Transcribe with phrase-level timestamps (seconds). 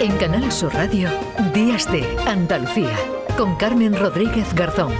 [0.00, 1.08] En Canal Sur Radio,
[1.52, 2.96] Días de Andalucía,
[3.36, 4.92] con Carmen Rodríguez Garzón.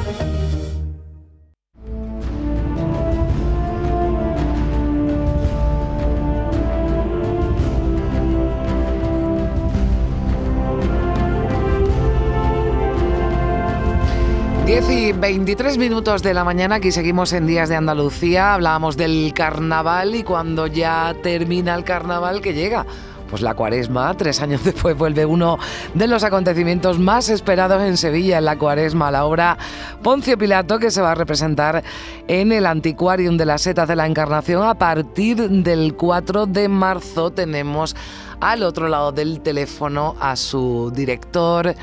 [14.67, 19.33] Diez y 23 minutos de la mañana, aquí seguimos en Días de Andalucía, hablábamos del
[19.33, 22.85] carnaval y cuando ya termina el carnaval que llega
[23.29, 25.59] pues la cuaresma, tres años después, vuelve uno
[25.95, 29.59] de los acontecimientos más esperados en Sevilla, en la cuaresma, la obra
[30.03, 31.83] Poncio Pilato, que se va a representar
[32.27, 37.31] en el Antiquarium de las Setas de la Encarnación a partir del 4 de marzo.
[37.31, 37.95] Tenemos
[38.41, 41.75] al otro lado del teléfono a su director,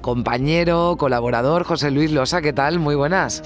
[0.00, 2.40] compañero, colaborador, José Luis Losa.
[2.42, 2.78] ¿Qué tal?
[2.78, 3.42] Muy buenas.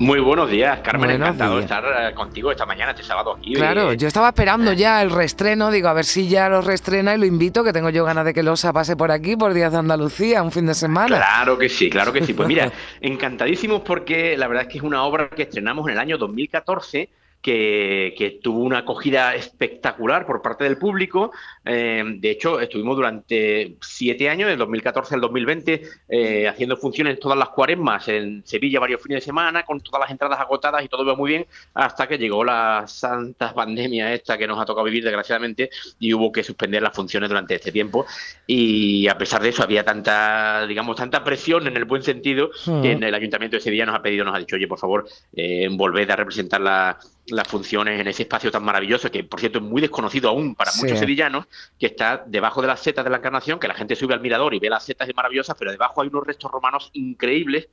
[0.00, 1.10] Muy buenos días, Carmen.
[1.10, 3.52] encantado de estar eh, contigo esta mañana, este sábado aquí.
[3.52, 7.18] Claro, yo estaba esperando ya el reestreno, digo, a ver si ya lo reestrena y
[7.18, 9.78] lo invito, que tengo yo ganas de que Losa pase por aquí por Días de
[9.78, 11.18] Andalucía, un fin de semana.
[11.18, 12.32] Claro que sí, claro que sí.
[12.32, 15.98] Pues mira, encantadísimos porque la verdad es que es una obra que estrenamos en el
[15.98, 17.10] año 2014
[17.42, 21.32] que, tuvo una acogida espectacular por parte del público.
[21.64, 27.38] Eh, de hecho, estuvimos durante siete años, del 2014 al 2020, eh, haciendo funciones todas
[27.38, 31.02] las cuaresmas en Sevilla varios fines de semana, con todas las entradas agotadas y todo
[31.02, 35.04] iba muy bien, hasta que llegó la santa pandemia esta que nos ha tocado vivir,
[35.04, 38.06] desgraciadamente, y hubo que suspender las funciones durante este tiempo.
[38.46, 42.50] Y a pesar de eso, había tanta, digamos, tanta presión en el buen sentido
[42.82, 45.08] que en el Ayuntamiento de Sevilla nos ha pedido, nos ha dicho, oye, por favor,
[45.34, 46.98] eh, volved a representar la
[47.30, 50.72] las funciones en ese espacio tan maravilloso, que por cierto es muy desconocido aún para
[50.76, 51.46] muchos sevillanos,
[51.78, 54.54] que está debajo de las setas de la Encarnación, que la gente sube al mirador
[54.54, 57.68] y ve las setas maravillosas, pero debajo hay unos restos romanos increíbles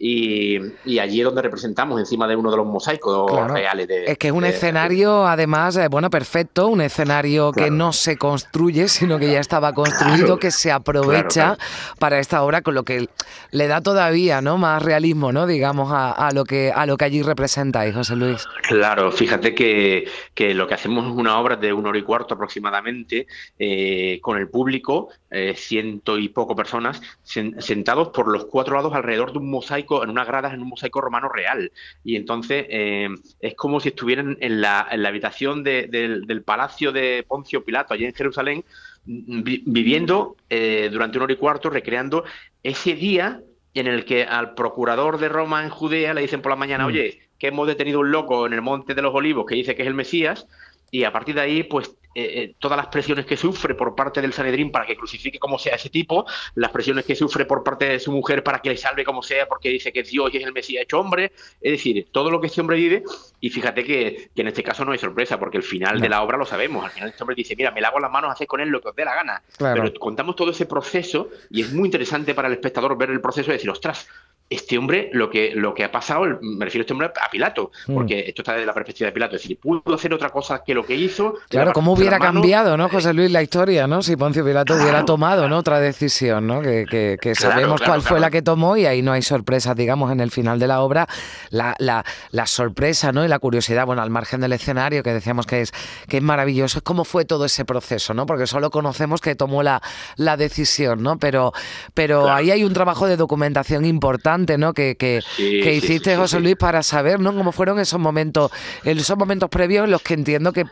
[0.00, 3.88] y, allí es donde representamos encima de uno de los mosaicos reales.
[3.88, 8.16] De, es que es un escenario, además, eh, bueno, perfecto, un escenario que no se
[8.16, 11.58] construye, sino que ya estaba construido, que se aprovecha
[11.98, 13.08] para esta obra, con lo que
[13.50, 17.22] le da todavía no más realismo, no digamos, a, lo que a lo que allí
[17.22, 18.46] representáis, José Luis.
[18.62, 22.34] Claro, fíjate que, que lo que hacemos es una obra de una hora y cuarto
[22.34, 23.26] aproximadamente,
[23.58, 29.32] eh, con el público, eh, ciento y poco personas, sentados por los cuatro lados alrededor
[29.32, 31.72] de un mosaico en unas gradas en un mosaico romano real.
[32.04, 33.08] Y entonces eh,
[33.40, 38.64] es como si estuvieran en la, habitación del, palacio de Poncio Pilato, allí en Jerusalén,
[39.04, 42.24] viviendo eh, durante un hora y cuarto, recreando
[42.62, 43.40] ese día
[43.74, 46.88] en el que al procurador de Roma en Judea le dicen por la mañana, mm.
[46.88, 49.82] oye, que hemos detenido un loco en el Monte de los Olivos que dice que
[49.82, 50.46] es el Mesías,
[50.90, 54.20] y a partir de ahí, pues eh, eh, todas las presiones que sufre por parte
[54.20, 56.26] del Sanedrín para que crucifique como sea ese tipo,
[56.56, 59.46] las presiones que sufre por parte de su mujer para que le salve como sea
[59.46, 62.60] porque dice que Dios es el Mesías hecho hombre, es decir, todo lo que este
[62.60, 63.04] hombre vive,
[63.40, 66.36] y fíjate que, en este caso no hay sorpresa, porque el final de la obra
[66.36, 68.68] lo sabemos, al final este hombre dice, mira, me lavo las manos, haced con él
[68.68, 72.34] lo que os dé la gana, pero contamos todo ese proceso y es muy interesante
[72.34, 74.08] para el espectador ver el proceso y decir, ostras,
[74.50, 77.70] este hombre, lo que, lo que ha pasado, me refiero a este hombre a Pilato,
[77.86, 77.94] mm.
[77.94, 80.74] porque esto está desde la perspectiva de Pilato, es decir, pudo hacer otra cosa que
[80.74, 81.34] lo que hizo.
[81.50, 84.02] Claro, ¿cómo hubiera cambiado, no, José Luis, la historia, ¿no?
[84.02, 85.58] Si Poncio Pilato hubiera tomado ¿no?
[85.58, 86.62] otra decisión, ¿no?
[86.62, 90.20] Que, que, sabemos cuál fue la que tomó y ahí no hay sorpresas, digamos, en
[90.20, 91.06] el final de la obra.
[91.50, 93.24] La, la, la, sorpresa, ¿no?
[93.24, 95.72] Y la curiosidad, bueno, al margen del escenario, que decíamos que es,
[96.08, 98.24] que es maravilloso, es cómo fue todo ese proceso, ¿no?
[98.24, 99.82] Porque solo conocemos que tomó la,
[100.16, 101.18] la decisión, ¿no?
[101.18, 101.52] Pero,
[101.92, 104.74] pero ahí hay un trabajo de documentación importante, ¿no?
[104.74, 107.34] Que, que que, hiciste, José Luis, para saber ¿no?
[107.34, 108.50] cómo fueron esos momentos,
[108.84, 110.64] esos momentos previos en los que entiendo que,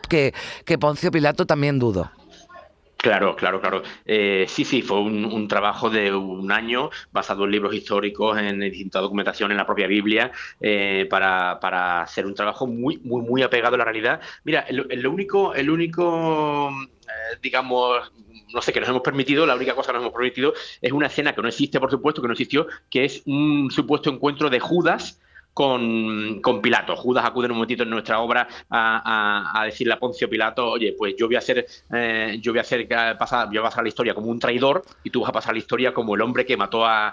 [0.65, 2.11] que, Poncio Pilato también dudo.
[2.97, 3.83] Claro, claro, claro.
[4.05, 8.99] Eh, sí, sí, fue un, trabajo de un año basado en libros históricos, en distinta
[8.99, 13.75] documentación, en la propia Biblia, eh, para, para, hacer un trabajo muy, muy, muy apegado
[13.75, 14.19] a la realidad.
[14.43, 18.11] Mira, el, único, el único, eh, digamos,
[18.53, 21.07] no sé, que nos hemos permitido, la única cosa que nos hemos permitido es una
[21.07, 24.59] escena que no existe, por supuesto, que no existió, que es un supuesto encuentro de
[24.59, 25.19] Judas
[25.57, 26.95] con, con, Pilato.
[26.95, 31.15] Judas acude en un momentito en nuestra obra a, decirle a Poncio Pilato, oye, pues
[31.17, 32.87] yo voy a hacer, eh, yo voy a hacer
[33.17, 35.55] pasar, yo voy a pasar la historia como un traidor y tú vas a pasar
[35.55, 37.11] la historia como el hombre que mató a,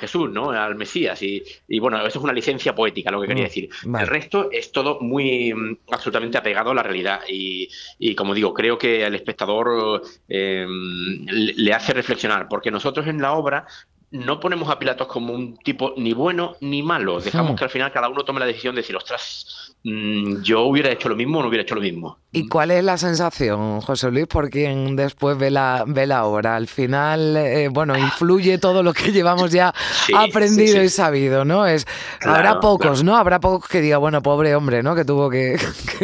[0.00, 0.50] Jesús, ¿no?
[0.50, 1.22] Al Mesías.
[1.22, 3.68] Y, bueno, eso es una licencia poética, lo que quería mm, decir.
[3.84, 7.20] El resto es todo muy mm, absolutamente apegado a la realidad.
[7.28, 7.68] Y,
[8.16, 13.64] como digo, creo que al espectador eh, le hace reflexionar, porque nosotros en la obra
[14.10, 17.20] no ponemos a Pilatos como un tipo ni bueno ni malo.
[17.20, 17.56] Dejamos hmm.
[17.56, 21.08] que al final cada uno tome la decisión de decir, ostras, mm, yo hubiera hecho
[21.08, 22.18] lo mismo o no hubiera hecho lo mismo.
[22.30, 26.54] ¿Y cuál es la sensación, José Luis, por quien después ve la, ve la obra?
[26.54, 29.74] Al final, eh, bueno, influye todo lo que llevamos ya
[30.14, 31.66] aprendido y sabido, ¿no?
[31.66, 31.86] Es,
[32.22, 33.16] habrá pocos, ¿no?
[33.16, 34.94] Habrá pocos que diga, bueno, pobre hombre, ¿no?
[34.94, 35.58] Que tuvo que,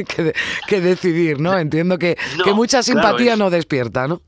[0.66, 1.56] que, decidir, ¿no?
[1.56, 4.22] Entiendo que, que mucha simpatía no despierta, ¿no?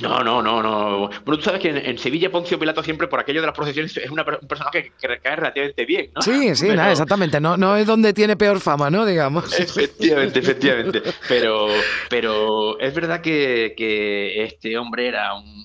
[0.00, 1.10] No, no, no, no.
[1.24, 4.10] Bueno, tú sabes que en, Sevilla Poncio Pilato siempre por aquello de las procesiones es
[4.10, 6.22] una, un personaje que, recae relativamente bien, ¿no?
[6.22, 7.40] Sí, sí, nada, exactamente.
[7.40, 9.04] No, no es donde tiene peor fama, ¿no?
[9.04, 9.52] Digamos.
[9.58, 11.02] Efectivamente, efectivamente.
[11.28, 11.68] Pero,
[12.08, 15.62] pero es verdad que, que este hombre era un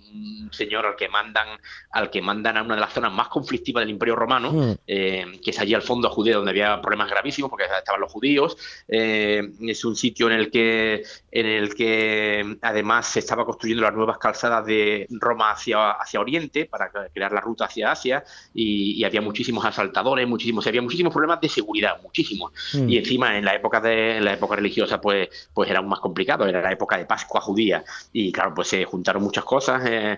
[0.51, 1.47] señor al que mandan
[1.91, 4.73] al que mandan a una de las zonas más conflictivas del Imperio Romano, hmm.
[4.85, 8.11] eh, que es allí al fondo a Judea, donde había problemas gravísimos porque estaban los
[8.11, 8.57] judíos.
[8.87, 13.93] Eh, es un sitio en el que en el que además se estaba construyendo las
[13.93, 18.23] nuevas calzadas de Roma hacia, hacia Oriente para crear la ruta hacia Asia
[18.53, 22.51] y, había muchísimos asaltadores, muchísimos, había muchísimos problemas de seguridad, muchísimos.
[22.73, 22.89] Hmm.
[22.89, 26.45] Y encima en la época de la época religiosa pues pues era aún más complicado,
[26.45, 29.81] era la época de Pascua judía y claro, pues se juntaron muchas cosas.
[29.85, 30.17] Eh,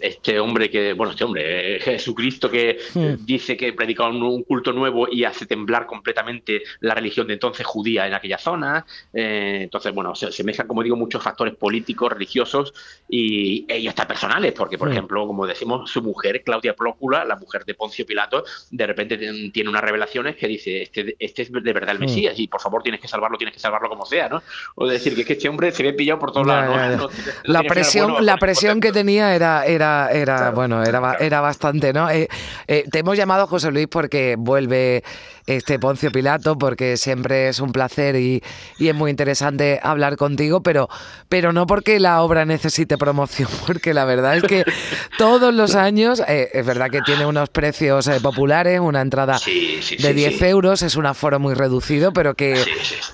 [0.00, 3.24] este hombre que, bueno, este hombre, eh, Jesucristo que hmm.
[3.24, 8.06] dice que predica un, culto nuevo y hace temblar completamente la religión de entonces judía
[8.06, 8.86] en aquella zona.
[9.12, 12.67] Eh, entonces, bueno, se, mezclan, como digo, muchos factores políticos, religiosos
[13.08, 17.64] y, y hasta personales, porque, por ejemplo, como decimos, su mujer, Claudia Prócula, la mujer
[17.64, 19.18] de Poncio Pilato, de repente
[19.52, 21.98] tiene unas revelaciones que dice, este, este es de verdad el.
[21.98, 24.42] Mesías y por favor tienes que salvarlo, tienes que salvarlo como sea, ¿no?
[24.74, 27.12] O decir, que, que este hombre se ve pillado por todos lados.
[27.44, 32.10] la presión, la presión que tenía era, era, era bueno, era, era bastante, ¿no?
[32.10, 32.28] Eh,
[32.66, 35.02] eh, te hemos llamado José Luis porque vuelve
[35.48, 38.42] este Poncio Pilato, porque siempre es un placer y,
[38.78, 40.88] es muy interesante hablar contigo, pero,
[41.28, 44.64] pero no porque la obra necesite promoción, porque la verdad es que
[45.16, 50.42] todos los años, eh, es verdad que tiene unos precios populares, una entrada de 10
[50.42, 52.62] euros, es un aforo muy reducido, pero que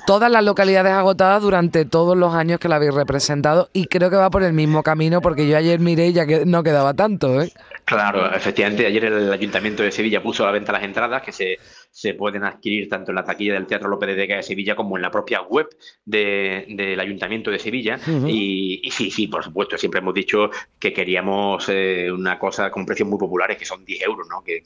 [0.07, 4.17] todas las localidades agotadas durante todos los años que la habéis representado y creo que
[4.17, 7.41] va por el mismo camino, porque yo ayer miré ya que no quedaba tanto.
[7.41, 7.53] ¿eh?
[7.85, 11.59] Claro, efectivamente, ayer el Ayuntamiento de Sevilla puso a la venta las entradas que se,
[11.95, 14.97] se pueden adquirir tanto en la taquilla del Teatro López de Vega de Sevilla como
[14.97, 15.69] en la propia web
[16.05, 18.01] del Ayuntamiento de Sevilla.
[18.27, 23.09] y, sí, sí, por supuesto, siempre hemos dicho que queríamos eh, una cosa con precios
[23.09, 24.43] muy populares, que son 10 euros, ¿no?
[24.43, 24.61] Que,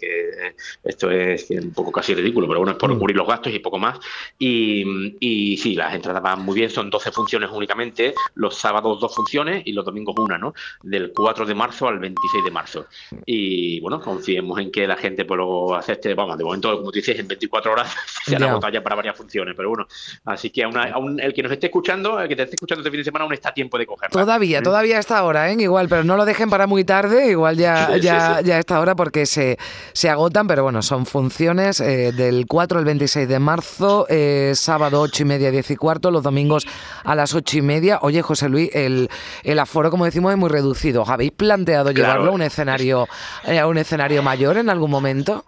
[0.82, 2.98] esto es un poco casi ridículo, pero bueno, es por mm.
[2.98, 3.98] cubrir los gastos y poco más.
[4.38, 9.14] Y, y sí, las entradas van muy bien, son 12 funciones únicamente, los sábados dos
[9.14, 10.54] funciones y los domingos una, ¿no?
[10.82, 12.86] Del 4 de marzo al 26 de marzo.
[13.26, 16.14] Y bueno, confiemos en que la gente pues lo acepte.
[16.14, 17.94] Vamos, de momento, como tú dices, en 24 horas
[18.24, 19.54] se han agotado ya para varias funciones.
[19.56, 19.86] Pero bueno,
[20.24, 23.00] así que aún, el que nos esté escuchando, el que te esté escuchando este fin
[23.00, 24.10] de semana, aún está a tiempo de cogerla.
[24.10, 25.56] Todavía, todavía está ahora, ¿eh?
[25.58, 29.26] Igual, pero no lo dejen para muy tarde, igual ya, ya, ya está ahora porque
[29.26, 29.58] se,
[29.92, 35.00] se agotan, pero bueno, son funciones eh, del 4 al 26 de marzo, eh, sábado
[35.00, 36.66] 8 y media, 10 y cuarto, los domingos
[37.04, 37.98] a las 8 y media.
[38.02, 39.08] Oye, José Luis, el,
[39.42, 41.04] el aforo, como decimos, es muy reducido.
[41.06, 43.06] ¿Habéis planteado llevarlo a un escenario
[43.44, 45.44] a un escenario mayor en algún momento?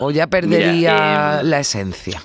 [0.00, 2.22] ¿O ya perdería em, la esencia?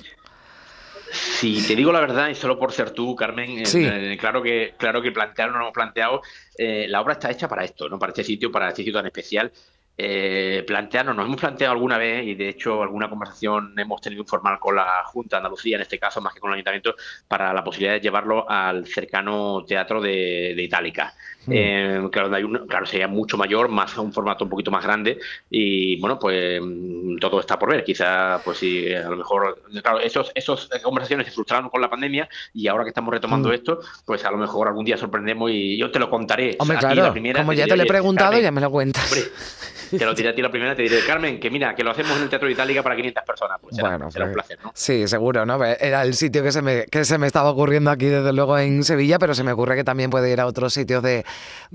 [1.14, 5.00] Si te digo la verdad, y solo por ser tú, Carmen, eh, claro que claro
[5.00, 6.22] que plantear no lo hemos planteado,
[6.58, 9.06] eh, la obra está hecha para esto, no para este sitio, para este sitio tan
[9.06, 9.52] especial.
[9.96, 14.58] Eh, plantearnos, nos hemos planteado alguna vez y de hecho alguna conversación hemos tenido informal
[14.58, 16.96] con la Junta de Andalucía, en este caso más que con el Ayuntamiento,
[17.28, 21.14] para la posibilidad de llevarlo al cercano teatro de, de Itálica.
[21.46, 21.52] Hmm.
[21.52, 25.18] Eh, claro, hay claro, sería mucho mayor, más un formato un poquito más grande
[25.50, 27.84] y bueno, pues mm, todo está por ver.
[27.84, 32.28] Quizá, pues sí, a lo mejor, claro, esos, esos conversaciones se frustraron con la pandemia
[32.52, 33.54] y ahora que estamos retomando hmm.
[33.54, 36.56] esto, pues a lo mejor algún día sorprendemos y yo te lo contaré.
[36.58, 39.10] Hombre, claro, como ya te, lo he preguntado, ya me lo cuentas.
[39.90, 42.16] te lo tiré a ti la primera, te diré, Carmen, que mira, que lo hacemos
[42.16, 43.58] en el Teatro de Itálica para 500 personas.
[43.60, 44.72] Pues será, bueno, será un pues, placer, ¿no?
[44.74, 45.62] Sí, seguro, ¿no?
[45.64, 48.84] Era el sitio que se, me, que se me estaba ocurriendo aquí, desde luego, en
[48.84, 51.24] Sevilla, pero se me ocurre que también puede ir a otros sitios de,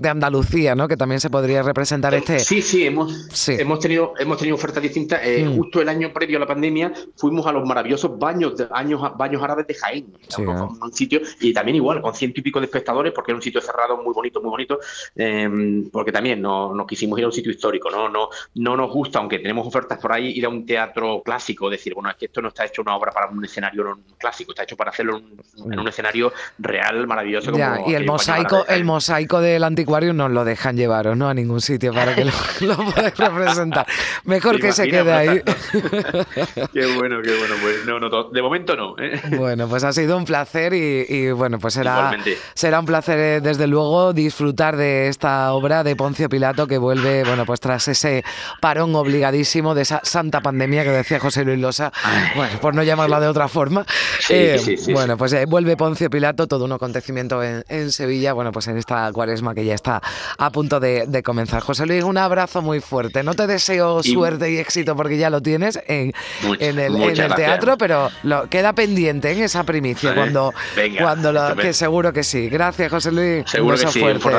[0.00, 0.88] de Andalucía, ¿no?
[0.88, 2.38] Que también se podría representar este.
[2.38, 5.20] Sí, sí, hemos, hemos tenido hemos tenido ofertas distintas.
[5.22, 5.56] Eh, mm.
[5.56, 9.42] Justo el año previo a la pandemia fuimos a los maravillosos baños de, años, baños
[9.42, 10.06] árabes de Jaén,
[10.38, 13.60] un, sitio y también igual con ciento y pico de espectadores porque era un sitio
[13.60, 14.78] cerrado muy bonito, muy bonito,
[15.14, 18.90] em, porque también no, no, quisimos ir a un sitio histórico, no, no, no nos
[18.90, 22.24] gusta, aunque tenemos ofertas por ahí, ir a un teatro clásico, decir, bueno, es que
[22.24, 25.20] esto no está hecho una obra para un escenario clásico, está hecho para hacerlo
[25.58, 27.52] en un, escenario real, maravilloso.
[27.86, 31.28] y el mosaico, el mosaico del anticuario no lo dejan llevaros, ¿no?
[31.28, 33.86] A ningún sitio para que lo, lo podáis representar.
[34.24, 35.42] Mejor que se quede ahí.
[36.72, 37.54] qué bueno, qué bueno.
[37.60, 38.94] Pues no, no, de momento no.
[38.98, 39.20] ¿eh?
[39.36, 42.16] Bueno, pues ha sido un placer y, bueno, pues será,
[42.54, 47.24] será un placer eh, desde luego disfrutar de esta obra de Poncio Pilato que vuelve,
[47.24, 48.24] bueno, pues tras ese
[48.60, 51.92] parón obligadísimo de esa santa pandemia que decía José Luis Losa,
[52.36, 53.84] bueno, por no llamarla de otra forma.
[54.28, 58.76] Eh, bueno, pues eh, vuelve Poncio Pilato, todo un acontecimiento en, Sevilla, bueno, pues en
[58.76, 60.00] esta cuaresma que ya está
[60.38, 61.62] a punto de, comenzar.
[61.62, 63.22] José Luis, un abrazo muy fuerte.
[63.22, 66.12] No te deseo suerte y éxito porque ya lo tienes en,
[66.58, 70.52] el, teatro, pero lo, queda pendiente en esa primicia cuando,
[70.98, 72.48] cuando lo, que seguro que sí.
[72.48, 73.50] Gracias, José Luis.
[73.50, 74.00] Seguro que sí.
[74.00, 74.30] Fuerte.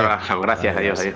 [0.41, 1.15] Gracias, adiós, adiós.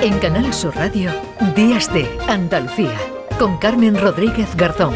[0.00, 1.10] En Canal Sur Radio,
[1.56, 2.96] Días de Andalucía,
[3.38, 4.94] con Carmen Rodríguez Garzón.